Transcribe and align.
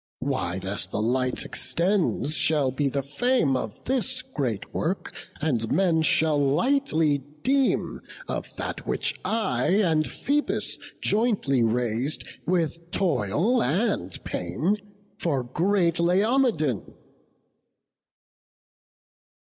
Wide 0.21 0.65
as 0.65 0.87
the 0.87 0.99
light 0.99 1.43
extends 1.45 2.33
shall 2.35 2.71
be 2.71 2.87
the 2.89 3.03
fame 3.03 3.55
Of 3.55 3.85
this 3.85 4.23
great 4.23 4.73
work, 4.73 5.13
and 5.41 5.71
men 5.71 6.01
shall 6.01 6.39
lightly 6.39 7.19
deem 7.43 8.01
Of 8.27 8.55
that 8.55 8.87
which 8.87 9.13
I 9.23 9.67
and 9.67 10.09
Phoebus 10.09 10.79
jointly 11.01 11.63
rais'd, 11.63 12.27
With 12.47 12.89
toil 12.89 13.61
and 13.61 14.11
pain, 14.23 14.77
for 15.19 15.43
great 15.43 15.99
Laomedon." 15.99 16.95